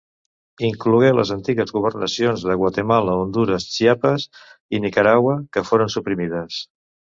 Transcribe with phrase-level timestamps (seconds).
[0.69, 4.27] Inclogué les antigues governacions de Guatemala, Hondures, Chiapas
[4.79, 6.61] i Nicaragua, que foren suprimides.